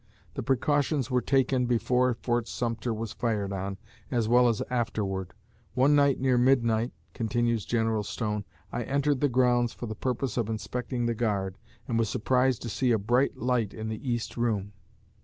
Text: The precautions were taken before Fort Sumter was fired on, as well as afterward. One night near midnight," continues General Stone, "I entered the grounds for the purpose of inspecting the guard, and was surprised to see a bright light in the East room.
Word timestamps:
The 0.33 0.41
precautions 0.41 1.11
were 1.11 1.21
taken 1.21 1.67
before 1.67 2.15
Fort 2.15 2.47
Sumter 2.47 2.91
was 2.91 3.13
fired 3.13 3.53
on, 3.53 3.77
as 4.09 4.27
well 4.27 4.49
as 4.49 4.63
afterward. 4.67 5.35
One 5.75 5.95
night 5.95 6.19
near 6.19 6.39
midnight," 6.39 6.91
continues 7.13 7.65
General 7.65 8.01
Stone, 8.01 8.45
"I 8.71 8.81
entered 8.81 9.19
the 9.21 9.29
grounds 9.29 9.73
for 9.73 9.85
the 9.85 9.93
purpose 9.93 10.37
of 10.37 10.49
inspecting 10.49 11.05
the 11.05 11.13
guard, 11.13 11.59
and 11.87 11.99
was 11.99 12.09
surprised 12.09 12.63
to 12.63 12.69
see 12.69 12.91
a 12.91 12.97
bright 12.97 13.37
light 13.37 13.75
in 13.75 13.89
the 13.89 14.09
East 14.09 14.37
room. 14.37 14.73